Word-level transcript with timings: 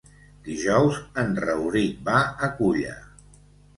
Dijous 0.45 0.97
en 1.23 1.37
Rauric 1.45 2.01
va 2.11 2.17
a 2.49 2.53
Culla. 2.59 2.97